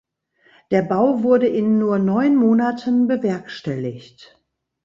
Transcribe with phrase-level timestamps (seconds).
[0.71, 4.41] Der Bau wurde in nur neun Monaten bewerkstelligt.